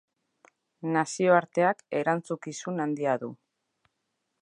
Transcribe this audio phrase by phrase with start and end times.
[0.95, 3.33] Nazioarteak erantzukizun handia du.